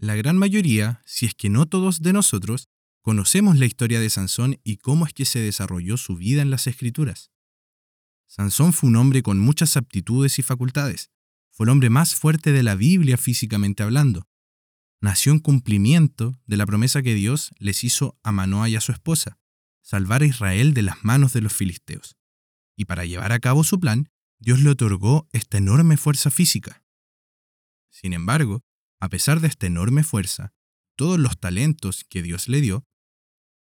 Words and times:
La 0.00 0.16
gran 0.16 0.38
mayoría, 0.38 1.02
si 1.04 1.26
es 1.26 1.34
que 1.34 1.50
no 1.50 1.66
todos 1.66 2.00
de 2.00 2.14
nosotros, 2.14 2.70
conocemos 3.02 3.58
la 3.58 3.66
historia 3.66 4.00
de 4.00 4.08
Sansón 4.08 4.58
y 4.64 4.78
cómo 4.78 5.04
es 5.04 5.12
que 5.12 5.26
se 5.26 5.40
desarrolló 5.40 5.98
su 5.98 6.16
vida 6.16 6.40
en 6.40 6.48
las 6.48 6.66
Escrituras. 6.66 7.30
Sansón 8.26 8.72
fue 8.72 8.88
un 8.88 8.96
hombre 8.96 9.22
con 9.22 9.38
muchas 9.38 9.76
aptitudes 9.76 10.38
y 10.38 10.42
facultades. 10.42 11.10
Fue 11.50 11.64
el 11.64 11.70
hombre 11.70 11.90
más 11.90 12.14
fuerte 12.14 12.50
de 12.50 12.62
la 12.62 12.76
Biblia 12.76 13.18
físicamente 13.18 13.82
hablando. 13.82 14.26
Nació 15.02 15.32
en 15.32 15.38
cumplimiento 15.38 16.40
de 16.46 16.56
la 16.56 16.64
promesa 16.64 17.02
que 17.02 17.14
Dios 17.14 17.50
les 17.58 17.84
hizo 17.84 18.18
a 18.22 18.32
Manoah 18.32 18.70
y 18.70 18.76
a 18.76 18.80
su 18.80 18.92
esposa, 18.92 19.38
salvar 19.82 20.22
a 20.22 20.26
Israel 20.26 20.72
de 20.72 20.80
las 20.80 21.04
manos 21.04 21.34
de 21.34 21.42
los 21.42 21.52
filisteos. 21.52 22.16
Y 22.74 22.86
para 22.86 23.04
llevar 23.04 23.32
a 23.32 23.38
cabo 23.38 23.64
su 23.64 23.78
plan, 23.78 24.08
Dios 24.38 24.60
le 24.60 24.70
otorgó 24.70 25.28
esta 25.32 25.58
enorme 25.58 25.98
fuerza 25.98 26.30
física. 26.30 26.82
Sin 27.90 28.14
embargo, 28.14 28.64
a 29.00 29.08
pesar 29.08 29.40
de 29.40 29.48
esta 29.48 29.66
enorme 29.66 30.04
fuerza, 30.04 30.52
todos 30.96 31.18
los 31.18 31.38
talentos 31.40 32.04
que 32.04 32.22
Dios 32.22 32.48
le 32.48 32.60
dio, 32.60 32.86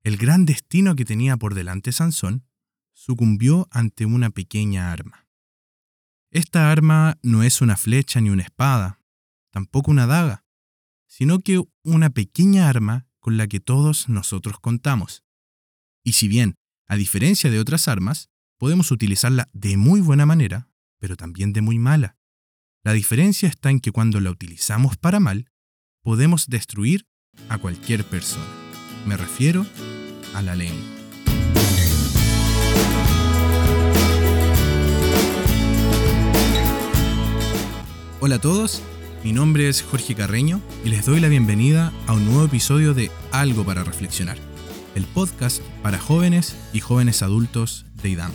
el 0.02 0.18
gran 0.18 0.44
destino 0.44 0.94
que 0.94 1.06
tenía 1.06 1.38
por 1.38 1.54
delante 1.54 1.90
Sansón 1.90 2.46
sucumbió 2.92 3.66
ante 3.70 4.04
una 4.04 4.30
pequeña 4.30 4.92
arma. 4.92 5.26
Esta 6.30 6.70
arma 6.70 7.18
no 7.22 7.42
es 7.42 7.62
una 7.62 7.76
flecha 7.76 8.20
ni 8.20 8.28
una 8.28 8.42
espada, 8.42 9.00
tampoco 9.50 9.90
una 9.90 10.06
daga, 10.06 10.44
sino 11.06 11.38
que 11.38 11.62
una 11.82 12.10
pequeña 12.10 12.68
arma 12.68 13.08
con 13.18 13.36
la 13.38 13.46
que 13.46 13.60
todos 13.60 14.08
nosotros 14.08 14.60
contamos. 14.60 15.24
Y 16.02 16.12
si 16.12 16.28
bien, 16.28 16.56
a 16.86 16.96
diferencia 16.96 17.50
de 17.50 17.60
otras 17.60 17.88
armas, 17.88 18.28
podemos 18.58 18.90
utilizarla 18.90 19.48
de 19.52 19.76
muy 19.76 20.00
buena 20.00 20.26
manera, 20.26 20.68
pero 20.98 21.16
también 21.16 21.52
de 21.52 21.62
muy 21.62 21.78
mala. 21.78 22.18
La 22.86 22.92
diferencia 22.92 23.48
está 23.48 23.70
en 23.70 23.80
que 23.80 23.92
cuando 23.92 24.20
la 24.20 24.30
utilizamos 24.30 24.98
para 24.98 25.18
mal, 25.18 25.50
podemos 26.02 26.48
destruir 26.48 27.06
a 27.48 27.56
cualquier 27.56 28.04
persona. 28.04 28.44
Me 29.06 29.16
refiero 29.16 29.64
a 30.34 30.42
la 30.42 30.54
lengua. 30.54 30.84
Hola 38.20 38.34
a 38.34 38.40
todos, 38.42 38.82
mi 39.24 39.32
nombre 39.32 39.70
es 39.70 39.80
Jorge 39.80 40.14
Carreño 40.14 40.60
y 40.84 40.90
les 40.90 41.06
doy 41.06 41.20
la 41.20 41.28
bienvenida 41.28 41.90
a 42.06 42.12
un 42.12 42.26
nuevo 42.26 42.44
episodio 42.44 42.92
de 42.92 43.10
Algo 43.32 43.64
para 43.64 43.82
Reflexionar, 43.82 44.36
el 44.94 45.04
podcast 45.04 45.62
para 45.82 45.98
jóvenes 45.98 46.54
y 46.74 46.80
jóvenes 46.80 47.22
adultos 47.22 47.86
de 47.94 48.10
IDAM. 48.10 48.32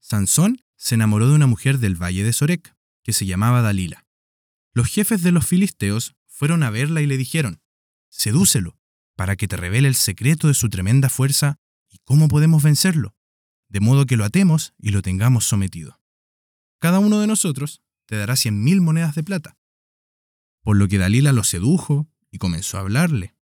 Sansón 0.00 0.62
se 0.76 0.94
enamoró 0.94 1.28
de 1.28 1.34
una 1.34 1.46
mujer 1.46 1.78
del 1.78 2.00
valle 2.02 2.24
de 2.24 2.32
Sorek, 2.32 2.75
que 3.06 3.12
se 3.12 3.24
llamaba 3.24 3.62
Dalila. 3.62 4.04
Los 4.74 4.88
jefes 4.88 5.22
de 5.22 5.30
los 5.30 5.46
filisteos 5.46 6.16
fueron 6.26 6.64
a 6.64 6.70
verla 6.70 7.02
y 7.02 7.06
le 7.06 7.16
dijeron, 7.16 7.62
Sedúcelo, 8.08 8.80
para 9.14 9.36
que 9.36 9.46
te 9.46 9.56
revele 9.56 9.86
el 9.86 9.94
secreto 9.94 10.48
de 10.48 10.54
su 10.54 10.68
tremenda 10.70 11.08
fuerza 11.08 11.60
y 11.88 11.98
cómo 11.98 12.26
podemos 12.26 12.64
vencerlo, 12.64 13.14
de 13.68 13.78
modo 13.78 14.06
que 14.06 14.16
lo 14.16 14.24
atemos 14.24 14.74
y 14.76 14.90
lo 14.90 15.02
tengamos 15.02 15.44
sometido. 15.44 16.00
Cada 16.80 16.98
uno 16.98 17.20
de 17.20 17.28
nosotros 17.28 17.80
te 18.06 18.16
dará 18.16 18.34
cien 18.34 18.64
mil 18.64 18.80
monedas 18.80 19.14
de 19.14 19.22
plata. 19.22 19.56
Por 20.62 20.76
lo 20.76 20.88
que 20.88 20.98
Dalila 20.98 21.30
lo 21.30 21.44
sedujo 21.44 22.08
y 22.32 22.38
comenzó 22.38 22.76
a 22.76 22.80
hablarle. 22.80 23.36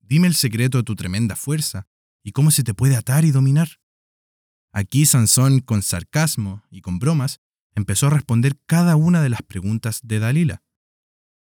Dime 0.00 0.28
el 0.28 0.34
secreto 0.34 0.78
de 0.78 0.84
tu 0.84 0.96
tremenda 0.96 1.36
fuerza 1.36 1.88
y 2.22 2.32
cómo 2.32 2.50
se 2.50 2.62
te 2.62 2.72
puede 2.72 2.96
atar 2.96 3.26
y 3.26 3.32
dominar. 3.32 3.80
Aquí 4.72 5.04
Sansón, 5.04 5.60
con 5.60 5.82
sarcasmo 5.82 6.64
y 6.70 6.80
con 6.80 6.98
bromas, 6.98 7.42
empezó 7.74 8.08
a 8.08 8.10
responder 8.10 8.58
cada 8.66 8.96
una 8.96 9.22
de 9.22 9.28
las 9.28 9.42
preguntas 9.42 10.00
de 10.02 10.18
Dalila, 10.18 10.62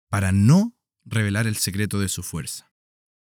para 0.09 0.31
no 0.31 0.75
revelar 1.05 1.47
el 1.47 1.55
secreto 1.57 1.99
de 1.99 2.09
su 2.09 2.23
fuerza. 2.23 2.71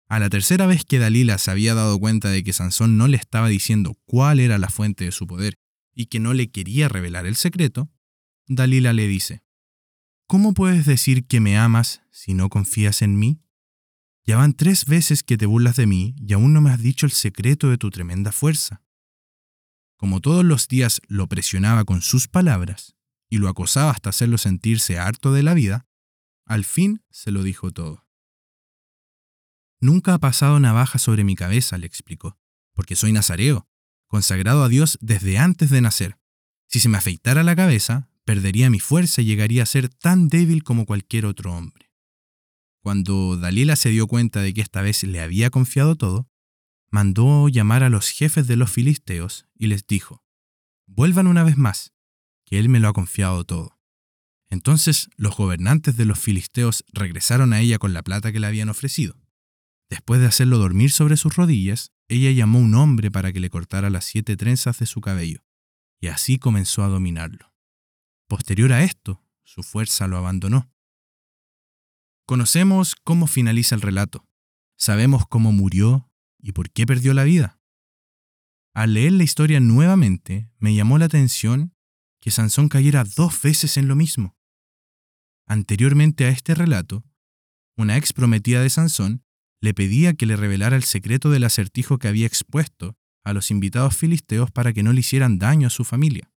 A 0.08 0.20
la 0.20 0.30
tercera 0.30 0.66
vez 0.66 0.84
que 0.84 0.98
Dalila 0.98 1.36
se 1.38 1.50
había 1.50 1.74
dado 1.74 1.98
cuenta 1.98 2.30
de 2.30 2.44
que 2.44 2.52
Sansón 2.52 2.96
no 2.96 3.08
le 3.08 3.16
estaba 3.16 3.48
diciendo 3.48 3.96
cuál 4.04 4.38
era 4.38 4.56
la 4.58 4.68
fuente 4.68 5.04
de 5.04 5.12
su 5.12 5.26
poder 5.26 5.58
y 5.94 6.06
que 6.06 6.20
no 6.20 6.32
le 6.32 6.50
quería 6.50 6.88
revelar 6.88 7.26
el 7.26 7.34
secreto, 7.34 7.90
Dalila 8.46 8.92
le 8.92 9.08
dice, 9.08 9.42
¿Cómo 10.28 10.54
puedes 10.54 10.86
decir 10.86 11.26
que 11.26 11.40
me 11.40 11.56
amas 11.58 12.02
si 12.10 12.34
no 12.34 12.48
confías 12.48 13.02
en 13.02 13.18
mí? 13.18 13.40
Ya 14.24 14.36
van 14.36 14.54
tres 14.54 14.86
veces 14.86 15.22
que 15.22 15.36
te 15.36 15.46
burlas 15.46 15.76
de 15.76 15.86
mí 15.86 16.16
y 16.18 16.32
aún 16.32 16.52
no 16.52 16.60
me 16.60 16.70
has 16.70 16.80
dicho 16.80 17.06
el 17.06 17.12
secreto 17.12 17.70
de 17.70 17.78
tu 17.78 17.90
tremenda 17.90 18.32
fuerza. 18.32 18.82
Como 19.96 20.20
todos 20.20 20.44
los 20.44 20.68
días 20.68 21.00
lo 21.08 21.26
presionaba 21.26 21.84
con 21.84 22.02
sus 22.02 22.28
palabras 22.28 22.96
y 23.28 23.38
lo 23.38 23.48
acosaba 23.48 23.90
hasta 23.90 24.10
hacerlo 24.10 24.38
sentirse 24.38 24.98
harto 24.98 25.32
de 25.32 25.42
la 25.42 25.54
vida, 25.54 25.86
al 26.44 26.64
fin 26.64 27.02
se 27.10 27.30
lo 27.30 27.42
dijo 27.42 27.72
todo. 27.72 28.06
Nunca 29.80 30.14
ha 30.14 30.18
pasado 30.18 30.60
navaja 30.60 30.98
sobre 30.98 31.24
mi 31.24 31.34
cabeza, 31.34 31.76
le 31.78 31.86
explicó, 31.86 32.38
porque 32.74 32.96
soy 32.96 33.12
nazareo, 33.12 33.68
consagrado 34.06 34.62
a 34.62 34.68
Dios 34.68 34.98
desde 35.00 35.38
antes 35.38 35.70
de 35.70 35.80
nacer. 35.80 36.18
Si 36.68 36.80
se 36.80 36.88
me 36.88 36.98
afeitara 36.98 37.42
la 37.42 37.56
cabeza, 37.56 38.08
perdería 38.24 38.70
mi 38.70 38.80
fuerza 38.80 39.22
y 39.22 39.26
llegaría 39.26 39.62
a 39.62 39.66
ser 39.66 39.88
tan 39.88 40.28
débil 40.28 40.62
como 40.62 40.86
cualquier 40.86 41.26
otro 41.26 41.54
hombre. 41.54 41.92
Cuando 42.80 43.36
Dalila 43.36 43.76
se 43.76 43.90
dio 43.90 44.06
cuenta 44.06 44.40
de 44.40 44.54
que 44.54 44.60
esta 44.60 44.82
vez 44.82 45.02
le 45.02 45.20
había 45.20 45.50
confiado 45.50 45.96
todo, 45.96 46.28
mandó 46.96 47.50
llamar 47.50 47.82
a 47.82 47.90
los 47.90 48.08
jefes 48.08 48.46
de 48.46 48.56
los 48.56 48.72
filisteos 48.72 49.46
y 49.54 49.66
les 49.66 49.86
dijo, 49.86 50.24
vuelvan 50.86 51.26
una 51.26 51.44
vez 51.44 51.58
más, 51.58 51.92
que 52.46 52.58
él 52.58 52.70
me 52.70 52.80
lo 52.80 52.88
ha 52.88 52.94
confiado 52.94 53.44
todo. 53.44 53.78
Entonces 54.48 55.10
los 55.18 55.36
gobernantes 55.36 55.98
de 55.98 56.06
los 56.06 56.18
filisteos 56.18 56.86
regresaron 56.94 57.52
a 57.52 57.60
ella 57.60 57.78
con 57.78 57.92
la 57.92 58.02
plata 58.02 58.32
que 58.32 58.40
le 58.40 58.46
habían 58.46 58.70
ofrecido. 58.70 59.20
Después 59.90 60.22
de 60.22 60.26
hacerlo 60.26 60.56
dormir 60.56 60.90
sobre 60.90 61.18
sus 61.18 61.36
rodillas, 61.36 61.92
ella 62.08 62.30
llamó 62.30 62.60
a 62.60 62.62
un 62.62 62.74
hombre 62.74 63.10
para 63.10 63.30
que 63.30 63.40
le 63.40 63.50
cortara 63.50 63.90
las 63.90 64.06
siete 64.06 64.34
trenzas 64.38 64.78
de 64.78 64.86
su 64.86 65.02
cabello, 65.02 65.44
y 66.00 66.06
así 66.06 66.38
comenzó 66.38 66.82
a 66.82 66.88
dominarlo. 66.88 67.52
Posterior 68.26 68.72
a 68.72 68.84
esto, 68.84 69.22
su 69.44 69.62
fuerza 69.62 70.08
lo 70.08 70.16
abandonó. 70.16 70.72
Conocemos 72.24 72.96
cómo 72.96 73.26
finaliza 73.26 73.74
el 73.74 73.82
relato. 73.82 74.26
Sabemos 74.78 75.26
cómo 75.28 75.52
murió 75.52 76.10
y 76.46 76.52
por 76.52 76.70
qué 76.70 76.86
perdió 76.86 77.12
la 77.12 77.24
vida. 77.24 77.58
Al 78.74 78.94
leer 78.94 79.12
la 79.12 79.24
historia 79.24 79.58
nuevamente, 79.58 80.48
me 80.58 80.74
llamó 80.74 80.98
la 80.98 81.06
atención 81.06 81.74
que 82.20 82.30
Sansón 82.30 82.68
cayera 82.68 83.04
dos 83.04 83.42
veces 83.42 83.76
en 83.76 83.88
lo 83.88 83.96
mismo. 83.96 84.36
Anteriormente 85.48 86.26
a 86.26 86.28
este 86.28 86.54
relato, 86.54 87.04
una 87.76 87.96
ex 87.96 88.12
prometida 88.12 88.62
de 88.62 88.70
Sansón 88.70 89.24
le 89.60 89.74
pedía 89.74 90.14
que 90.14 90.26
le 90.26 90.36
revelara 90.36 90.76
el 90.76 90.84
secreto 90.84 91.30
del 91.30 91.44
acertijo 91.44 91.98
que 91.98 92.08
había 92.08 92.26
expuesto 92.26 92.96
a 93.24 93.32
los 93.32 93.50
invitados 93.50 93.96
filisteos 93.96 94.50
para 94.50 94.72
que 94.72 94.82
no 94.82 94.92
le 94.92 95.00
hicieran 95.00 95.38
daño 95.38 95.66
a 95.66 95.70
su 95.70 95.84
familia 95.84 96.30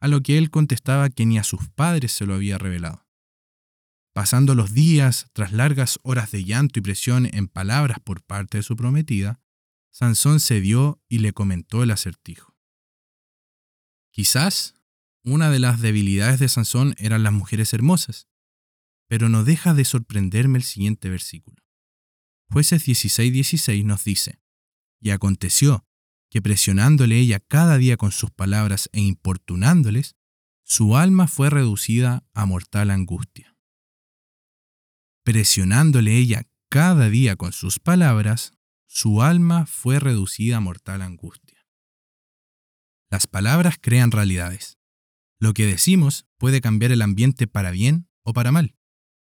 a 0.00 0.08
lo 0.08 0.22
que 0.22 0.38
él 0.38 0.50
contestaba 0.50 1.08
que 1.08 1.26
ni 1.26 1.38
a 1.38 1.44
sus 1.44 1.68
padres 1.68 2.12
se 2.12 2.26
lo 2.26 2.34
había 2.34 2.58
revelado. 2.58 3.05
Pasando 4.16 4.54
los 4.54 4.72
días, 4.72 5.28
tras 5.34 5.52
largas 5.52 6.00
horas 6.02 6.30
de 6.30 6.42
llanto 6.42 6.78
y 6.78 6.82
presión 6.82 7.28
en 7.34 7.48
palabras 7.48 7.98
por 8.00 8.22
parte 8.22 8.56
de 8.56 8.62
su 8.62 8.74
prometida, 8.74 9.42
Sansón 9.90 10.40
cedió 10.40 11.02
y 11.06 11.18
le 11.18 11.34
comentó 11.34 11.82
el 11.82 11.90
acertijo. 11.90 12.56
Quizás 14.10 14.74
una 15.22 15.50
de 15.50 15.58
las 15.58 15.82
debilidades 15.82 16.40
de 16.40 16.48
Sansón 16.48 16.94
eran 16.96 17.24
las 17.24 17.34
mujeres 17.34 17.74
hermosas, 17.74 18.26
pero 19.06 19.28
no 19.28 19.44
deja 19.44 19.74
de 19.74 19.84
sorprenderme 19.84 20.56
el 20.56 20.64
siguiente 20.64 21.10
versículo. 21.10 21.62
Jueces 22.48 22.86
16:16 22.88 23.84
nos 23.84 24.04
dice, 24.04 24.40
Y 24.98 25.10
aconteció 25.10 25.86
que 26.30 26.40
presionándole 26.40 27.18
ella 27.18 27.40
cada 27.40 27.76
día 27.76 27.98
con 27.98 28.12
sus 28.12 28.30
palabras 28.30 28.88
e 28.94 29.00
importunándoles, 29.02 30.16
su 30.64 30.96
alma 30.96 31.28
fue 31.28 31.50
reducida 31.50 32.26
a 32.32 32.46
mortal 32.46 32.90
angustia. 32.90 33.55
Presionándole 35.26 36.16
ella 36.16 36.46
cada 36.70 37.10
día 37.10 37.34
con 37.34 37.52
sus 37.52 37.80
palabras, 37.80 38.52
su 38.86 39.22
alma 39.22 39.66
fue 39.66 39.98
reducida 39.98 40.58
a 40.58 40.60
mortal 40.60 41.02
angustia. 41.02 41.66
Las 43.10 43.26
palabras 43.26 43.74
crean 43.80 44.12
realidades. 44.12 44.78
Lo 45.40 45.52
que 45.52 45.66
decimos 45.66 46.26
puede 46.38 46.60
cambiar 46.60 46.92
el 46.92 47.02
ambiente 47.02 47.48
para 47.48 47.72
bien 47.72 48.08
o 48.22 48.34
para 48.34 48.52
mal. 48.52 48.76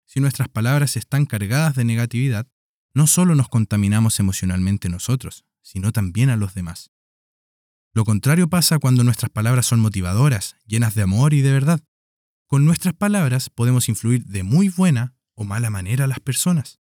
Si 0.06 0.20
nuestras 0.20 0.50
palabras 0.50 0.98
están 0.98 1.26
cargadas 1.26 1.74
de 1.76 1.86
negatividad, 1.86 2.50
no 2.94 3.08
solo 3.08 3.34
nos 3.34 3.48
contaminamos 3.48 4.20
emocionalmente 4.20 4.90
nosotros, 4.90 5.46
sino 5.62 5.94
también 5.94 6.30
a 6.30 6.36
los 6.36 6.54
demás. 6.54 6.92
Lo 7.94 8.04
contrario 8.04 8.50
pasa 8.50 8.78
cuando 8.78 9.06
nuestras 9.06 9.32
palabras 9.32 9.68
son 9.68 9.80
motivadoras, 9.80 10.58
llenas 10.66 10.96
de 10.96 11.04
amor 11.04 11.34
y 11.34 11.40
de 11.40 11.54
verdad. 11.54 11.80
Con 12.48 12.66
nuestras 12.66 12.94
palabras 12.94 13.50
podemos 13.50 13.88
influir 13.88 14.26
de 14.26 14.44
muy 14.44 14.68
buena 14.68 15.16
o 15.36 15.44
mala 15.44 15.70
manera 15.70 16.06
a 16.06 16.08
las 16.08 16.20
personas. 16.20 16.80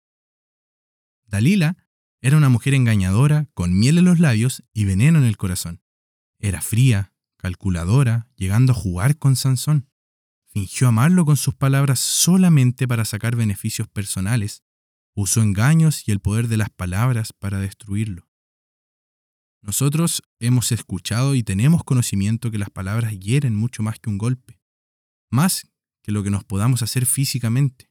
Dalila 1.27 1.77
era 2.21 2.37
una 2.37 2.49
mujer 2.49 2.75
engañadora, 2.75 3.49
con 3.55 3.79
miel 3.79 3.99
en 3.99 4.05
los 4.05 4.19
labios 4.19 4.65
y 4.73 4.85
veneno 4.85 5.19
en 5.19 5.25
el 5.25 5.37
corazón. 5.37 5.83
Era 6.39 6.61
fría, 6.61 7.13
calculadora, 7.37 8.31
llegando 8.37 8.73
a 8.73 8.77
jugar 8.77 9.19
con 9.19 9.37
Sansón. 9.37 9.89
fingió 10.53 10.89
amarlo 10.89 11.27
con 11.27 11.37
sus 11.37 11.55
palabras 11.55 12.01
solamente 12.01 12.89
para 12.89 13.05
sacar 13.05 13.37
beneficios 13.37 13.89
personales, 13.89 14.63
usó 15.15 15.43
engaños 15.43 16.09
y 16.09 16.13
el 16.13 16.21
poder 16.21 16.49
de 16.49 16.57
las 16.57 16.71
palabras 16.71 17.33
para 17.33 17.59
destruirlo. 17.59 18.27
Nosotros 19.61 20.23
hemos 20.39 20.73
escuchado 20.73 21.35
y 21.35 21.43
tenemos 21.43 21.85
conocimiento 21.85 22.51
que 22.51 22.59
las 22.59 22.71
palabras 22.71 23.19
hieren 23.19 23.55
mucho 23.55 23.83
más 23.83 23.99
que 23.99 24.09
un 24.09 24.17
golpe, 24.17 24.61
más 25.31 25.69
que 26.03 26.13
lo 26.13 26.23
que 26.23 26.31
nos 26.31 26.45
podamos 26.45 26.83
hacer 26.83 27.05
físicamente. 27.05 27.86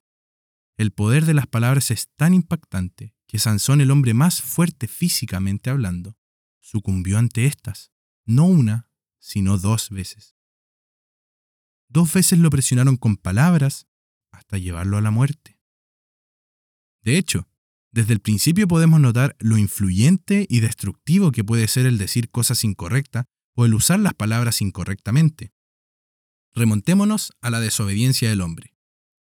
El 0.77 0.91
poder 0.91 1.25
de 1.25 1.33
las 1.33 1.47
palabras 1.47 1.89
es 1.91 2.09
tan 2.15 2.33
impactante 2.33 3.15
que 3.27 3.39
Sansón, 3.39 3.81
el 3.81 3.91
hombre 3.91 4.13
más 4.13 4.41
fuerte 4.41 4.87
físicamente 4.87 5.69
hablando, 5.69 6.17
sucumbió 6.59 7.17
ante 7.17 7.45
estas, 7.45 7.91
no 8.25 8.45
una, 8.45 8.89
sino 9.19 9.57
dos 9.57 9.89
veces. 9.89 10.35
Dos 11.87 12.13
veces 12.13 12.39
lo 12.39 12.49
presionaron 12.49 12.97
con 12.97 13.15
palabras 13.15 13.87
hasta 14.31 14.57
llevarlo 14.57 14.97
a 14.97 15.01
la 15.01 15.11
muerte. 15.11 15.59
De 17.01 17.17
hecho, 17.17 17.47
desde 17.91 18.13
el 18.13 18.19
principio 18.19 18.67
podemos 18.67 18.99
notar 18.99 19.37
lo 19.39 19.57
influyente 19.57 20.45
y 20.49 20.59
destructivo 20.59 21.31
que 21.31 21.45
puede 21.45 21.67
ser 21.69 21.85
el 21.85 21.97
decir 21.97 22.29
cosas 22.29 22.65
incorrectas 22.65 23.25
o 23.53 23.65
el 23.65 23.73
usar 23.73 23.99
las 23.99 24.13
palabras 24.13 24.61
incorrectamente. 24.61 25.53
Remontémonos 26.53 27.31
a 27.39 27.49
la 27.49 27.61
desobediencia 27.61 28.29
del 28.29 28.41
hombre. 28.41 28.75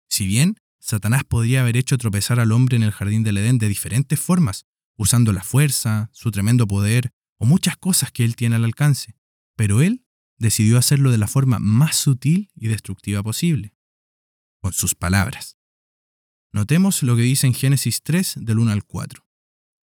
Si 0.08 0.26
bien 0.26 0.56
Satanás 0.82 1.22
podría 1.22 1.60
haber 1.60 1.76
hecho 1.76 1.96
tropezar 1.96 2.40
al 2.40 2.50
hombre 2.50 2.76
en 2.76 2.82
el 2.82 2.90
jardín 2.90 3.22
del 3.22 3.38
Edén 3.38 3.58
de 3.58 3.68
diferentes 3.68 4.18
formas, 4.18 4.66
usando 4.96 5.32
la 5.32 5.44
fuerza, 5.44 6.10
su 6.12 6.32
tremendo 6.32 6.66
poder 6.66 7.12
o 7.38 7.46
muchas 7.46 7.76
cosas 7.76 8.10
que 8.10 8.24
él 8.24 8.34
tiene 8.34 8.56
al 8.56 8.64
alcance, 8.64 9.14
pero 9.56 9.80
él 9.80 10.04
decidió 10.38 10.78
hacerlo 10.78 11.12
de 11.12 11.18
la 11.18 11.28
forma 11.28 11.60
más 11.60 11.94
sutil 11.94 12.50
y 12.56 12.66
destructiva 12.66 13.22
posible, 13.22 13.76
con 14.60 14.72
sus 14.72 14.96
palabras. 14.96 15.56
Notemos 16.50 17.04
lo 17.04 17.14
que 17.14 17.22
dice 17.22 17.46
en 17.46 17.54
Génesis 17.54 18.02
3 18.02 18.38
del 18.40 18.58
1 18.58 18.72
al 18.72 18.82
4. 18.82 19.24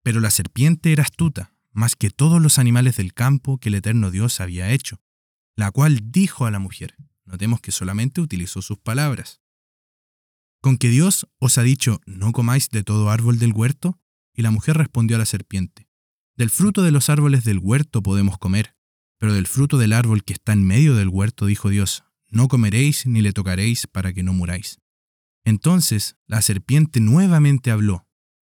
Pero 0.04 0.20
la 0.20 0.30
serpiente 0.30 0.92
era 0.92 1.02
astuta, 1.02 1.52
más 1.72 1.96
que 1.96 2.10
todos 2.10 2.40
los 2.40 2.60
animales 2.60 2.96
del 2.96 3.12
campo 3.12 3.58
que 3.58 3.70
el 3.70 3.74
eterno 3.74 4.12
Dios 4.12 4.40
había 4.40 4.70
hecho, 4.70 5.02
la 5.56 5.72
cual 5.72 6.12
dijo 6.12 6.46
a 6.46 6.52
la 6.52 6.60
mujer, 6.60 6.94
notemos 7.24 7.60
que 7.60 7.72
solamente 7.72 8.20
utilizó 8.20 8.62
sus 8.62 8.78
palabras, 8.78 9.40
con 10.66 10.78
que 10.78 10.88
Dios 10.88 11.28
os 11.38 11.58
ha 11.58 11.62
dicho, 11.62 12.00
no 12.06 12.32
comáis 12.32 12.70
de 12.70 12.82
todo 12.82 13.08
árbol 13.08 13.38
del 13.38 13.52
huerto, 13.52 14.00
y 14.34 14.42
la 14.42 14.50
mujer 14.50 14.76
respondió 14.76 15.14
a 15.14 15.20
la 15.20 15.24
serpiente, 15.24 15.88
del 16.36 16.50
fruto 16.50 16.82
de 16.82 16.90
los 16.90 17.08
árboles 17.08 17.44
del 17.44 17.60
huerto 17.60 18.02
podemos 18.02 18.36
comer, 18.36 18.74
pero 19.16 19.32
del 19.32 19.46
fruto 19.46 19.78
del 19.78 19.92
árbol 19.92 20.24
que 20.24 20.32
está 20.32 20.52
en 20.54 20.66
medio 20.66 20.96
del 20.96 21.06
huerto, 21.06 21.46
dijo 21.46 21.68
Dios, 21.68 22.02
no 22.30 22.48
comeréis 22.48 23.06
ni 23.06 23.22
le 23.22 23.32
tocaréis 23.32 23.86
para 23.86 24.12
que 24.12 24.24
no 24.24 24.32
muráis. 24.32 24.80
Entonces 25.44 26.16
la 26.26 26.42
serpiente 26.42 26.98
nuevamente 26.98 27.70
habló, 27.70 28.08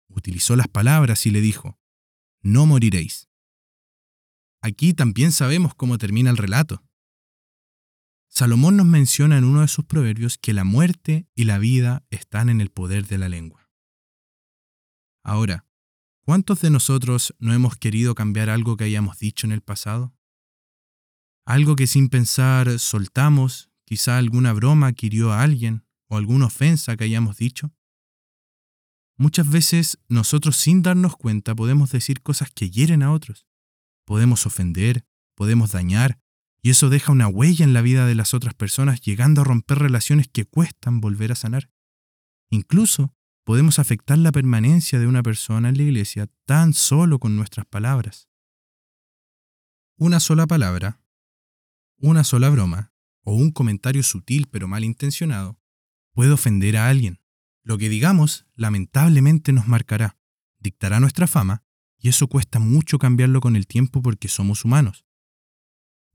utilizó 0.09 0.57
las 0.57 0.69
palabras 0.69 1.27
y 1.27 1.31
le 1.31 1.43
dijo, 1.43 1.79
No 2.41 2.65
moriréis. 2.65 3.29
Aquí 4.63 4.95
también 4.95 5.31
sabemos 5.31 5.75
cómo 5.75 5.99
termina 5.99 6.31
el 6.31 6.39
relato. 6.39 6.83
Salomón 8.39 8.77
nos 8.77 8.87
menciona 8.87 9.37
en 9.37 9.43
uno 9.43 9.63
de 9.63 9.67
sus 9.67 9.85
proverbios 9.85 10.39
que 10.39 10.53
la 10.53 10.63
muerte 10.63 11.27
y 11.35 11.43
la 11.43 11.59
vida 11.59 12.07
están 12.11 12.51
en 12.51 12.61
el 12.61 12.71
poder 12.71 13.05
de 13.09 13.19
la 13.19 13.29
lengua. 13.29 13.69
Ahora, 15.25 15.67
¿cuántos 16.21 16.61
de 16.61 16.71
nosotros 16.71 17.35
no 17.41 17.53
hemos 17.53 17.77
querido 17.77 18.15
cambiar 18.15 18.49
algo 18.49 18.77
que 18.77 18.85
hayamos 18.85 19.19
dicho 19.19 19.45
en 19.45 19.51
el 19.51 19.61
pasado? 19.61 20.15
Algo 21.47 21.75
que 21.75 21.89
sin 21.89 22.11
pensar 22.11 22.79
soltamos, 22.79 23.73
quizá 23.85 24.19
alguna 24.19 24.53
broma 24.53 24.93
que 24.93 25.07
hirió 25.07 25.33
a 25.33 25.43
alguien, 25.43 25.85
o 26.07 26.17
alguna 26.17 26.47
ofensa 26.47 26.97
que 26.97 27.03
hayamos 27.03 27.39
dicho? 27.39 27.75
Muchas 29.17 29.51
veces 29.51 29.99
nosotros 30.07 30.55
sin 30.55 30.83
darnos 30.83 31.17
cuenta 31.17 31.57
podemos 31.57 31.91
decir 31.91 32.23
cosas 32.23 32.53
que 32.53 32.71
hieren 32.71 33.03
a 33.03 33.11
otros. 33.11 33.49
Podemos 34.05 34.47
ofender, 34.47 35.05
podemos 35.35 35.73
dañar, 35.73 36.21
y 36.63 36.71
eso 36.71 36.91
deja 36.91 37.13
una 37.13 37.29
huella 37.29 37.65
en 37.65 37.73
la 37.73 37.83
vida 37.83 38.07
de 38.07 38.15
las 38.15 38.35
otras 38.35 38.55
personas 38.55 39.01
llegando 39.01 39.41
a 39.41 39.45
romper 39.45 39.79
relaciones 39.79 40.29
que 40.29 40.45
cuestan 40.45 41.01
volver 41.01 41.33
a 41.33 41.37
sanar. 41.37 41.71
Incluso 42.51 43.15
podemos 43.45 43.79
afectar 43.79 44.19
la 44.19 44.33
permanencia 44.33 44.99
de 44.99 45.07
una 45.07 45.23
persona 45.23 45.69
en 45.69 45.77
la 45.77 45.83
iglesia 45.85 46.29
tan 46.45 46.75
solo 46.75 47.19
con 47.19 47.37
nuestras 47.37 47.67
palabras. 47.67 48.29
Una 49.97 50.21
sola 50.21 50.47
palabra, 50.47 51.01
una 51.99 52.25
sola 52.25 52.51
broma 52.51 52.93
o 53.23 53.35
un 53.35 53.51
comentario 53.51 54.03
sutil 54.03 54.49
pero 54.51 54.69
malintencionado 54.69 55.59
puede 56.13 56.33
ofender 56.33 56.77
a 56.77 56.89
alguien. 56.89 57.21
Lo 57.63 57.79
que 57.79 57.89
digamos, 57.89 58.47
lamentablemente, 58.55 59.53
nos 59.53 59.69
marcará, 59.69 60.19
dictará 60.59 61.01
nuestra 61.01 61.27
fama, 61.27 61.65
y 61.99 62.09
eso 62.09 62.29
cuesta 62.29 62.59
mucho 62.59 62.99
cambiarlo 62.99 63.41
con 63.41 63.57
el 63.57 63.67
tiempo 63.67 64.03
porque 64.03 64.29
somos 64.29 64.65
humanos. 64.65 65.05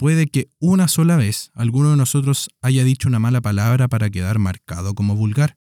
Puede 0.03 0.27
que 0.27 0.49
una 0.59 0.89
sola 0.89 1.15
vez 1.15 1.49
alguno 1.53 1.91
de 1.91 1.95
nosotros 1.95 2.49
haya 2.61 2.83
dicho 2.83 3.07
una 3.07 3.19
mala 3.19 3.39
palabra 3.39 3.87
para 3.87 4.09
quedar 4.09 4.37
marcado 4.37 4.95
como 4.95 5.15
vulgar, 5.15 5.57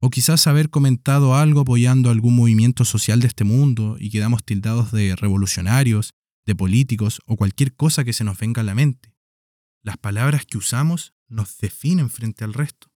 o 0.00 0.10
quizás 0.10 0.48
haber 0.48 0.70
comentado 0.70 1.36
algo 1.36 1.60
apoyando 1.60 2.10
algún 2.10 2.34
movimiento 2.34 2.84
social 2.84 3.20
de 3.20 3.28
este 3.28 3.44
mundo 3.44 3.96
y 4.00 4.10
quedamos 4.10 4.42
tildados 4.42 4.90
de 4.90 5.14
revolucionarios, 5.14 6.14
de 6.46 6.56
políticos 6.56 7.20
o 7.26 7.36
cualquier 7.36 7.72
cosa 7.76 8.02
que 8.02 8.12
se 8.12 8.24
nos 8.24 8.40
venga 8.40 8.62
a 8.62 8.64
la 8.64 8.74
mente. 8.74 9.14
Las 9.84 9.98
palabras 9.98 10.46
que 10.46 10.58
usamos 10.58 11.14
nos 11.28 11.56
definen 11.58 12.10
frente 12.10 12.42
al 12.42 12.54
resto. 12.54 12.90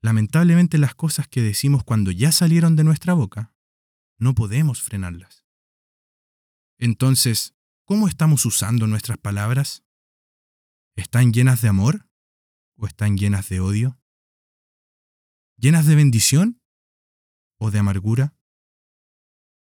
Lamentablemente 0.00 0.78
las 0.78 0.94
cosas 0.94 1.26
que 1.26 1.42
decimos 1.42 1.82
cuando 1.82 2.12
ya 2.12 2.30
salieron 2.30 2.76
de 2.76 2.84
nuestra 2.84 3.14
boca, 3.14 3.52
no 4.16 4.32
podemos 4.32 4.80
frenarlas. 4.80 5.44
Entonces, 6.78 7.56
¿cómo 7.90 8.06
estamos 8.06 8.46
usando 8.46 8.86
nuestras 8.86 9.18
palabras? 9.18 9.82
¿Están 10.94 11.32
llenas 11.32 11.60
de 11.60 11.66
amor 11.66 12.08
o 12.76 12.86
están 12.86 13.18
llenas 13.18 13.48
de 13.48 13.58
odio? 13.58 14.00
¿Llenas 15.56 15.86
de 15.86 15.96
bendición 15.96 16.62
o 17.58 17.72
de 17.72 17.80
amargura? 17.80 18.36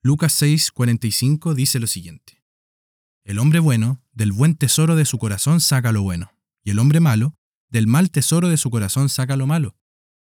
Lucas 0.01 0.33
6:45 0.41 1.53
dice 1.53 1.79
lo 1.79 1.85
siguiente. 1.85 2.43
El 3.23 3.37
hombre 3.37 3.59
bueno 3.59 4.03
del 4.13 4.31
buen 4.31 4.55
tesoro 4.55 4.95
de 4.95 5.05
su 5.05 5.19
corazón 5.19 5.61
saca 5.61 5.91
lo 5.91 6.01
bueno, 6.01 6.31
y 6.63 6.71
el 6.71 6.79
hombre 6.79 6.99
malo 6.99 7.37
del 7.69 7.85
mal 7.85 8.09
tesoro 8.09 8.49
de 8.49 8.57
su 8.57 8.71
corazón 8.71 9.09
saca 9.09 9.35
lo 9.35 9.45
malo, 9.45 9.77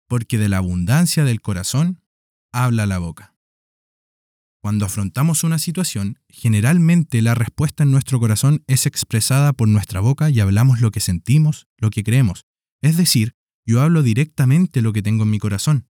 porque 0.09 0.39
de 0.39 0.49
la 0.49 0.57
abundancia 0.57 1.25
del 1.25 1.43
corazón 1.43 2.03
habla 2.53 2.87
la 2.87 2.97
boca. 2.97 3.32
Cuando 4.63 4.87
afrontamos 4.87 5.43
una 5.43 5.59
situación, 5.59 6.21
generalmente 6.29 7.21
la 7.21 7.35
respuesta 7.35 7.83
en 7.83 7.91
nuestro 7.91 8.21
corazón 8.21 8.63
es 8.69 8.87
expresada 8.87 9.53
por 9.53 9.67
nuestra 9.67 9.99
boca 9.99 10.31
y 10.31 10.39
hablamos 10.39 10.81
lo 10.81 10.93
que 10.93 11.01
sentimos, 11.01 11.67
lo 11.79 11.91
que 11.91 12.05
creemos. 12.05 12.47
Es 12.81 12.97
decir, 12.97 13.35
yo 13.67 13.81
hablo 13.81 14.05
directamente 14.05 14.81
lo 14.81 14.93
que 14.93 15.03
tengo 15.03 15.25
en 15.25 15.31
mi 15.31 15.41
corazón. 15.41 15.89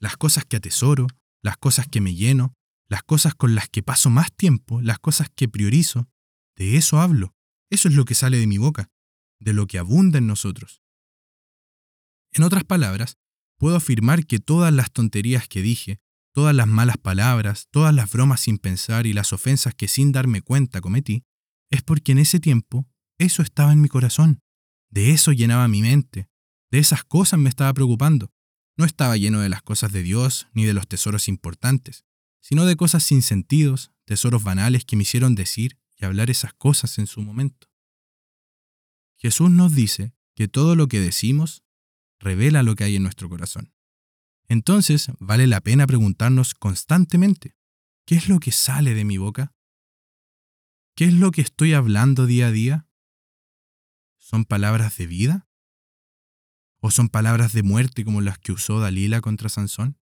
Las 0.00 0.16
cosas 0.16 0.44
que 0.44 0.56
atesoro, 0.56 1.08
las 1.42 1.56
cosas 1.56 1.88
que 1.88 2.00
me 2.00 2.14
lleno, 2.14 2.54
las 2.88 3.02
cosas 3.02 3.34
con 3.34 3.56
las 3.56 3.68
que 3.68 3.82
paso 3.82 4.08
más 4.08 4.32
tiempo, 4.32 4.80
las 4.80 5.00
cosas 5.00 5.28
que 5.34 5.48
priorizo, 5.48 6.08
de 6.54 6.76
eso 6.76 7.00
hablo. 7.00 7.34
Eso 7.70 7.88
es 7.88 7.94
lo 7.96 8.04
que 8.04 8.14
sale 8.14 8.38
de 8.38 8.46
mi 8.46 8.58
boca, 8.58 8.88
de 9.40 9.52
lo 9.52 9.66
que 9.66 9.78
abunda 9.78 10.18
en 10.18 10.28
nosotros. 10.28 10.80
En 12.30 12.44
otras 12.44 12.62
palabras, 12.62 13.18
puedo 13.58 13.74
afirmar 13.74 14.26
que 14.26 14.38
todas 14.38 14.72
las 14.72 14.92
tonterías 14.92 15.48
que 15.48 15.60
dije, 15.60 15.98
todas 16.36 16.54
las 16.54 16.66
malas 16.66 16.98
palabras, 16.98 17.66
todas 17.70 17.94
las 17.94 18.12
bromas 18.12 18.42
sin 18.42 18.58
pensar 18.58 19.06
y 19.06 19.14
las 19.14 19.32
ofensas 19.32 19.74
que 19.74 19.88
sin 19.88 20.12
darme 20.12 20.42
cuenta 20.42 20.82
cometí, 20.82 21.24
es 21.70 21.80
porque 21.80 22.12
en 22.12 22.18
ese 22.18 22.40
tiempo 22.40 22.86
eso 23.16 23.40
estaba 23.40 23.72
en 23.72 23.80
mi 23.80 23.88
corazón, 23.88 24.42
de 24.90 25.12
eso 25.12 25.32
llenaba 25.32 25.66
mi 25.66 25.80
mente, 25.80 26.28
de 26.70 26.78
esas 26.78 27.04
cosas 27.04 27.40
me 27.40 27.48
estaba 27.48 27.72
preocupando. 27.72 28.34
No 28.76 28.84
estaba 28.84 29.16
lleno 29.16 29.40
de 29.40 29.48
las 29.48 29.62
cosas 29.62 29.92
de 29.92 30.02
Dios 30.02 30.48
ni 30.52 30.66
de 30.66 30.74
los 30.74 30.86
tesoros 30.86 31.26
importantes, 31.26 32.04
sino 32.42 32.66
de 32.66 32.76
cosas 32.76 33.02
sin 33.02 33.22
sentidos, 33.22 33.92
tesoros 34.04 34.42
banales 34.42 34.84
que 34.84 34.96
me 34.96 35.04
hicieron 35.04 35.36
decir 35.36 35.78
y 35.96 36.04
hablar 36.04 36.28
esas 36.28 36.52
cosas 36.52 36.98
en 36.98 37.06
su 37.06 37.22
momento. 37.22 37.70
Jesús 39.16 39.50
nos 39.50 39.74
dice 39.74 40.12
que 40.34 40.48
todo 40.48 40.76
lo 40.76 40.86
que 40.86 41.00
decimos 41.00 41.64
revela 42.20 42.62
lo 42.62 42.76
que 42.76 42.84
hay 42.84 42.96
en 42.96 43.04
nuestro 43.04 43.30
corazón. 43.30 43.72
Entonces, 44.48 45.10
vale 45.18 45.46
la 45.46 45.60
pena 45.60 45.86
preguntarnos 45.86 46.54
constantemente, 46.54 47.56
¿qué 48.06 48.14
es 48.16 48.28
lo 48.28 48.38
que 48.38 48.52
sale 48.52 48.94
de 48.94 49.04
mi 49.04 49.18
boca? 49.18 49.52
¿Qué 50.94 51.04
es 51.04 51.12
lo 51.12 51.30
que 51.30 51.42
estoy 51.42 51.74
hablando 51.74 52.26
día 52.26 52.46
a 52.46 52.50
día? 52.52 52.88
¿Son 54.18 54.44
palabras 54.44 54.96
de 54.96 55.06
vida? 55.06 55.48
¿O 56.80 56.90
son 56.90 57.08
palabras 57.08 57.52
de 57.52 57.62
muerte 57.62 58.04
como 58.04 58.20
las 58.20 58.38
que 58.38 58.52
usó 58.52 58.80
Dalila 58.80 59.20
contra 59.20 59.48
Sansón? 59.48 59.98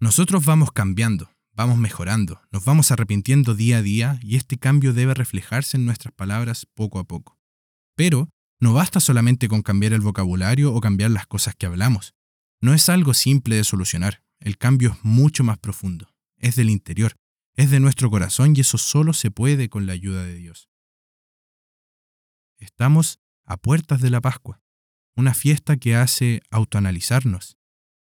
Nosotros 0.00 0.44
vamos 0.44 0.72
cambiando, 0.72 1.30
vamos 1.52 1.78
mejorando, 1.78 2.40
nos 2.50 2.64
vamos 2.64 2.90
arrepintiendo 2.90 3.54
día 3.54 3.78
a 3.78 3.82
día 3.82 4.18
y 4.22 4.36
este 4.36 4.58
cambio 4.58 4.92
debe 4.92 5.14
reflejarse 5.14 5.76
en 5.76 5.84
nuestras 5.84 6.14
palabras 6.14 6.66
poco 6.74 6.98
a 6.98 7.04
poco. 7.04 7.38
Pero 7.96 8.28
No 8.60 8.72
basta 8.72 8.98
solamente 8.98 9.46
con 9.48 9.62
cambiar 9.62 9.92
el 9.92 10.00
vocabulario 10.00 10.72
o 10.72 10.80
cambiar 10.80 11.10
las 11.10 11.26
cosas 11.26 11.54
que 11.54 11.66
hablamos. 11.66 12.14
No 12.64 12.72
es 12.72 12.88
algo 12.88 13.12
simple 13.12 13.56
de 13.56 13.64
solucionar. 13.64 14.24
El 14.40 14.56
cambio 14.56 14.92
es 14.92 15.04
mucho 15.04 15.44
más 15.44 15.58
profundo. 15.58 16.08
Es 16.38 16.56
del 16.56 16.70
interior, 16.70 17.14
es 17.56 17.70
de 17.70 17.78
nuestro 17.78 18.08
corazón 18.08 18.54
y 18.56 18.60
eso 18.60 18.78
solo 18.78 19.12
se 19.12 19.30
puede 19.30 19.68
con 19.68 19.84
la 19.84 19.92
ayuda 19.92 20.24
de 20.24 20.34
Dios. 20.34 20.70
Estamos 22.56 23.20
a 23.44 23.58
puertas 23.58 24.00
de 24.00 24.08
la 24.08 24.22
Pascua, 24.22 24.62
una 25.14 25.34
fiesta 25.34 25.76
que 25.76 25.94
hace 25.94 26.40
autoanalizarnos, 26.50 27.58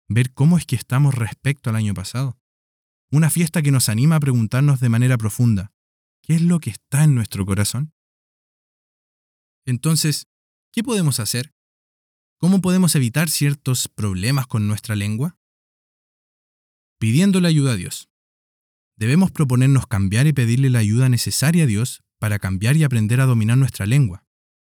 ver 0.08 0.34
cómo 0.34 0.58
es 0.58 0.66
que 0.66 0.76
estamos 0.76 1.14
respecto 1.14 1.70
al 1.70 1.76
año 1.76 1.94
pasado. 1.94 2.38
Una 3.10 3.30
fiesta 3.30 3.62
que 3.62 3.70
nos 3.70 3.88
anima 3.88 4.16
a 4.16 4.20
preguntarnos 4.20 4.78
de 4.78 4.90
manera 4.90 5.16
profunda, 5.16 5.72
¿qué 6.20 6.34
es 6.34 6.42
lo 6.42 6.60
que 6.60 6.68
está 6.68 7.04
en 7.04 7.14
nuestro 7.14 7.46
corazón? 7.46 7.94
Entonces, 9.64 10.28
¿qué 10.70 10.82
podemos 10.82 11.18
hacer? 11.18 11.54
¿Cómo 12.40 12.62
podemos 12.62 12.94
evitar 12.94 13.28
ciertos 13.28 13.86
problemas 13.86 14.46
con 14.46 14.66
nuestra 14.66 14.96
lengua? 14.96 15.36
Pidiéndole 16.98 17.48
ayuda 17.48 17.72
a 17.72 17.76
Dios. 17.76 18.08
Debemos 18.96 19.30
proponernos 19.30 19.86
cambiar 19.86 20.26
y 20.26 20.32
pedirle 20.32 20.70
la 20.70 20.78
ayuda 20.78 21.10
necesaria 21.10 21.64
a 21.64 21.66
Dios 21.66 22.02
para 22.18 22.38
cambiar 22.38 22.78
y 22.78 22.84
aprender 22.84 23.20
a 23.20 23.26
dominar 23.26 23.58
nuestra 23.58 23.84
lengua, 23.84 24.24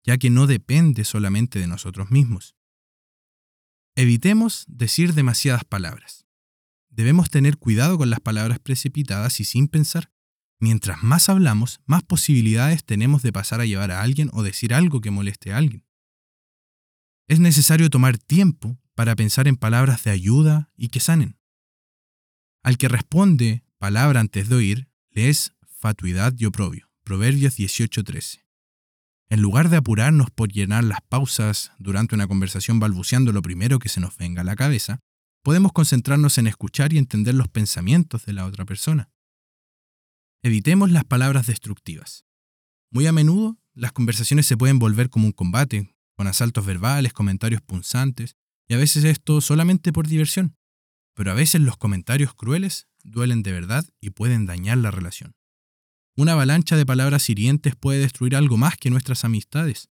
ya 0.05 0.19
que 0.19 0.31
no 0.31 0.49
depende 0.49 1.05
solamente 1.05 1.61
de 1.61 1.69
nosotros 1.69 2.11
mismos. 2.11 2.57
Evitemos 3.95 4.65
decir 4.67 5.15
demasiadas 5.15 5.65
palabras. 5.65 6.27
Debemos 6.89 7.31
tener 7.31 7.57
cuidado 7.57 7.99
con 7.99 8.11
las 8.11 8.19
palabras 8.19 8.59
precipitadas 8.59 9.39
y 9.39 9.45
sin 9.45 9.69
pensar. 9.69 10.11
Mientras 10.59 11.05
más 11.05 11.29
hablamos, 11.29 11.79
más 11.87 12.03
posibilidades 12.03 12.85
tenemos 12.85 13.23
de 13.23 13.33
pasar 13.33 13.61
a 13.61 13.65
llevar 13.65 13.93
a 13.93 14.03
alguien 14.03 14.29
o 14.33 14.43
decir 14.43 14.75
algo 14.75 15.01
que 15.01 15.13
moleste 15.13 15.53
a 15.53 15.59
alguien. 15.59 15.85
Es 17.31 17.39
necesario 17.39 17.91
tomar 17.91 18.19
tiempo 18.19 18.77
para 18.97 19.15
pensar 19.15 19.47
en 19.47 19.55
palabras 19.55 20.03
de 20.03 20.11
ayuda 20.11 20.73
y 20.77 20.89
que 20.89 20.99
sanen. 20.99 21.39
Al 22.65 22.77
que 22.77 22.89
responde 22.89 23.63
palabra 23.79 24.19
antes 24.19 24.49
de 24.49 24.57
oír, 24.57 24.89
le 25.11 25.29
es 25.29 25.53
fatuidad 25.65 26.35
y 26.37 26.47
oprobio. 26.47 26.91
Proverbios 27.05 27.57
18:13. 27.57 28.41
En 29.29 29.43
lugar 29.43 29.69
de 29.69 29.77
apurarnos 29.77 30.33
por 30.33 30.51
llenar 30.51 30.83
las 30.83 31.03
pausas 31.03 31.71
durante 31.79 32.17
una 32.17 32.27
conversación 32.27 32.81
balbuceando 32.81 33.31
lo 33.31 33.43
primero 33.43 33.79
que 33.79 33.89
se 33.89 34.01
nos 34.01 34.17
venga 34.17 34.41
a 34.41 34.45
la 34.45 34.57
cabeza, 34.57 34.99
podemos 35.45 35.71
concentrarnos 35.71 36.37
en 36.37 36.49
escuchar 36.49 36.93
y 36.93 36.99
entender 36.99 37.37
los 37.37 37.47
pensamientos 37.47 38.27
de 38.27 38.33
la 38.33 38.45
otra 38.45 38.65
persona. 38.65 39.09
Evitemos 40.43 40.91
las 40.91 41.05
palabras 41.05 41.47
destructivas. 41.47 42.25
Muy 42.91 43.07
a 43.07 43.13
menudo, 43.13 43.57
las 43.73 43.93
conversaciones 43.93 44.47
se 44.47 44.57
pueden 44.57 44.81
volver 44.81 45.11
como 45.11 45.27
un 45.27 45.33
combate, 45.33 45.95
con 46.21 46.27
asaltos 46.27 46.67
verbales, 46.67 47.15
comentarios 47.15 47.63
punzantes, 47.63 48.37
y 48.69 48.75
a 48.75 48.77
veces 48.77 49.05
esto 49.05 49.41
solamente 49.41 49.91
por 49.91 50.07
diversión. 50.07 50.55
Pero 51.15 51.31
a 51.31 51.35
veces 51.35 51.63
los 51.63 51.79
comentarios 51.79 52.35
crueles 52.35 52.89
duelen 53.03 53.43
de 53.43 53.53
verdad 53.53 53.87
y 54.03 54.11
pueden 54.11 54.45
dañar 54.45 54.77
la 54.77 54.91
relación. 54.91 55.35
Una 56.15 56.33
avalancha 56.33 56.77
de 56.77 56.85
palabras 56.85 57.31
hirientes 57.31 57.75
puede 57.75 58.01
destruir 58.01 58.37
algo 58.37 58.59
más 58.59 58.77
que 58.77 58.91
nuestras 58.91 59.25
amistades. 59.25 59.89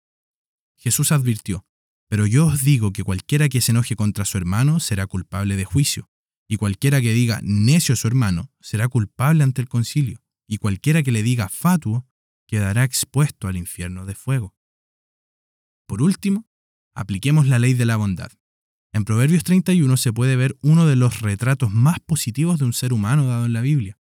Jesús 0.76 1.14
advirtió, 1.14 1.66
pero 2.10 2.28
yo 2.28 2.48
os 2.48 2.62
digo 2.62 2.92
que 2.92 3.06
cualquiera 3.06 3.48
que 3.48 3.62
se 3.62 3.72
enoje 3.72 3.96
contra 3.96 4.26
su 4.26 4.38
hermano 4.38 4.82
será 4.82 5.08
culpable 5.08 5.56
de 5.56 5.64
juicio, 5.64 6.10
y 6.50 6.58
cualquiera 6.58 7.00
que 7.00 7.14
diga 7.14 7.40
necio 7.42 7.94
a 7.94 7.96
su 7.96 8.06
hermano 8.06 8.52
será 8.60 8.90
culpable 8.90 9.46
ante 9.46 9.62
el 9.62 9.70
concilio, 9.70 10.22
y 10.46 10.58
cualquiera 10.58 11.04
que 11.04 11.14
le 11.14 11.24
diga 11.24 11.48
fatuo 11.48 12.06
quedará 12.48 12.84
expuesto 12.84 13.48
al 13.48 13.56
infierno 13.56 14.06
de 14.06 14.14
fuego. 14.14 14.57
Por 15.88 16.02
último, 16.02 16.46
apliquemos 16.94 17.48
la 17.48 17.60
ley 17.60 17.74
de 17.74 17.86
la 17.86 17.96
bondad. 17.96 18.32
En 18.94 19.06
Proverbios 19.06 19.44
31 19.44 19.96
se 19.98 20.12
puede 20.12 20.36
ver 20.36 20.58
uno 20.62 20.86
de 20.86 20.96
los 20.96 21.22
retratos 21.22 21.72
más 21.72 22.00
positivos 22.00 22.60
de 22.60 22.66
un 22.66 22.74
ser 22.74 22.94
humano 22.94 23.26
dado 23.26 23.46
en 23.46 23.54
la 23.54 23.62
Biblia. 23.62 23.98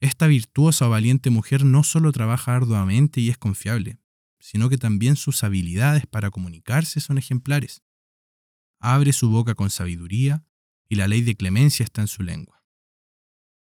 Esta 0.00 0.26
virtuosa 0.26 0.86
o 0.86 0.90
valiente 0.90 1.30
mujer 1.30 1.64
no 1.64 1.82
solo 1.82 2.12
trabaja 2.12 2.54
arduamente 2.54 3.20
y 3.20 3.30
es 3.30 3.38
confiable, 3.38 3.98
sino 4.40 4.68
que 4.68 4.78
también 4.78 5.16
sus 5.16 5.44
habilidades 5.44 6.06
para 6.06 6.30
comunicarse 6.30 7.00
son 7.00 7.18
ejemplares. 7.18 7.82
Abre 8.78 9.12
su 9.12 9.30
boca 9.30 9.54
con 9.54 9.70
sabiduría 9.70 10.44
y 10.88 10.96
la 10.96 11.08
ley 11.08 11.22
de 11.22 11.34
clemencia 11.34 11.84
está 11.84 12.00
en 12.02 12.08
su 12.08 12.22
lengua. 12.22 12.62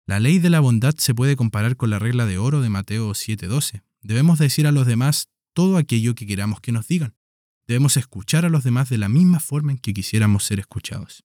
La 0.05 0.19
ley 0.19 0.39
de 0.39 0.49
la 0.49 0.59
bondad 0.59 0.95
se 0.97 1.13
puede 1.13 1.35
comparar 1.35 1.75
con 1.75 1.89
la 1.89 1.99
regla 1.99 2.25
de 2.25 2.37
oro 2.37 2.61
de 2.61 2.69
Mateo 2.69 3.13
7:12. 3.13 3.83
Debemos 4.01 4.39
decir 4.39 4.67
a 4.67 4.71
los 4.71 4.87
demás 4.87 5.29
todo 5.53 5.77
aquello 5.77 6.15
que 6.15 6.25
queramos 6.25 6.61
que 6.61 6.71
nos 6.71 6.87
digan. 6.87 7.18
Debemos 7.69 7.97
escuchar 7.97 8.45
a 8.45 8.49
los 8.49 8.63
demás 8.63 8.89
de 8.89 8.97
la 8.97 9.09
misma 9.09 9.39
forma 9.39 9.71
en 9.71 9.77
que 9.77 9.93
quisiéramos 9.93 10.43
ser 10.43 10.59
escuchados. 10.59 11.23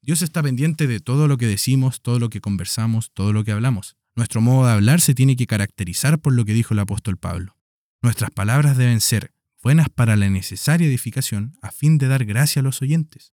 Dios 0.00 0.22
está 0.22 0.42
pendiente 0.42 0.86
de 0.86 0.98
todo 0.98 1.28
lo 1.28 1.36
que 1.36 1.46
decimos, 1.46 2.00
todo 2.00 2.18
lo 2.18 2.30
que 2.30 2.40
conversamos, 2.40 3.12
todo 3.12 3.34
lo 3.34 3.44
que 3.44 3.52
hablamos. 3.52 3.98
Nuestro 4.16 4.40
modo 4.40 4.64
de 4.66 4.72
hablar 4.72 5.02
se 5.02 5.14
tiene 5.14 5.36
que 5.36 5.46
caracterizar 5.46 6.22
por 6.22 6.32
lo 6.32 6.46
que 6.46 6.54
dijo 6.54 6.72
el 6.72 6.80
apóstol 6.80 7.18
Pablo. 7.18 7.58
Nuestras 8.00 8.30
palabras 8.30 8.78
deben 8.78 9.02
ser 9.02 9.34
buenas 9.62 9.90
para 9.90 10.16
la 10.16 10.30
necesaria 10.30 10.86
edificación 10.86 11.52
a 11.60 11.70
fin 11.70 11.98
de 11.98 12.08
dar 12.08 12.24
gracia 12.24 12.60
a 12.60 12.62
los 12.62 12.80
oyentes. 12.80 13.34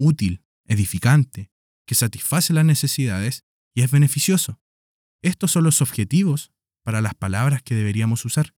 Útil, 0.00 0.42
edificante, 0.64 1.52
que 1.86 1.94
satisface 1.94 2.52
las 2.52 2.64
necesidades 2.64 3.44
y 3.72 3.82
es 3.82 3.90
beneficioso. 3.92 4.60
Estos 5.22 5.52
son 5.52 5.62
los 5.62 5.80
objetivos 5.80 6.50
para 6.82 7.00
las 7.00 7.14
palabras 7.14 7.62
que 7.62 7.76
deberíamos 7.76 8.24
usar. 8.24 8.55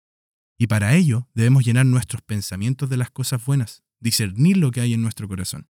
Y 0.58 0.66
para 0.66 0.94
ello 0.94 1.28
debemos 1.34 1.64
llenar 1.64 1.86
nuestros 1.86 2.20
pensamientos 2.20 2.90
de 2.90 2.96
las 2.96 3.10
cosas 3.10 3.44
buenas, 3.44 3.84
discernir 4.00 4.56
lo 4.56 4.72
que 4.72 4.80
hay 4.80 4.92
en 4.92 5.02
nuestro 5.02 5.28
corazón. 5.28 5.70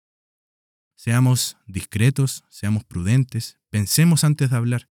Seamos 0.95 1.57
discretos, 1.65 2.43
seamos 2.49 2.83
prudentes, 2.83 3.59
pensemos 3.69 4.25
antes 4.25 4.49
de 4.49 4.57
hablar. 4.57 4.89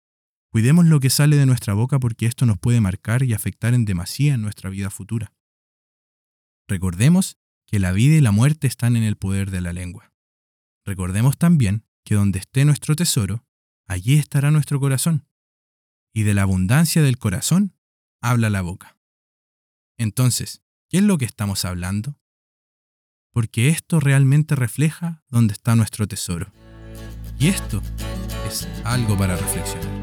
Cuidemos 0.51 0.87
lo 0.87 1.01
que 1.01 1.11
sale 1.11 1.37
de 1.37 1.47
nuestra 1.47 1.75
boca 1.75 1.99
porque 1.99 2.27
esto 2.27 2.47
nos 2.47 2.59
puede 2.59 2.81
marcar 2.81 3.25
y 3.25 3.35
afectar 3.35 3.75
en 3.75 3.85
demasía 3.85 4.35
en 4.35 4.43
nuestra 4.43 4.71
vida 4.71 4.91
futura. 4.91 5.33
Recordemos 6.69 7.39
que 7.67 7.81
la 7.81 7.93
vida 7.93 8.15
y 8.15 8.21
la 8.21 8.33
muerte 8.33 8.69
están 8.69 8.97
en 8.97 9.03
el 9.03 9.17
poder 9.17 9.51
de 9.51 9.61
la 9.61 9.73
lengua. 9.73 10.13
Recordemos 10.85 11.37
también 11.37 11.85
que 12.05 12.15
donde 12.15 12.39
esté 12.39 12.65
nuestro 12.65 12.97
tesoro, 12.97 13.45
allí 13.87 14.15
estará 14.15 14.51
nuestro 14.51 14.81
corazón. 14.81 15.27
Y 16.13 16.23
de 16.23 16.35
la 16.35 16.43
abundancia 16.43 17.03
del 17.03 17.19
corazón 17.19 17.77
habla 18.21 18.51
la 18.51 18.63
boca. 18.63 19.00
Entonces, 20.01 20.63
¿qué 20.89 20.99
es 20.99 21.05
lo 21.05 21.19
que 21.19 21.27
estamos 21.27 21.65
hablando? 21.65 22.21
porque 23.33 23.69
esto 23.69 24.01
realmente 24.01 24.57
refleja 24.57 25.23
dónde 25.29 25.53
está 25.53 25.77
nuestro 25.77 26.07
tesoro. 26.07 26.53
Y 27.39 27.49
esto 27.49 27.81
es 28.47 28.69
algo 28.85 29.17
para 29.17 29.37
reflexionar. 29.37 30.00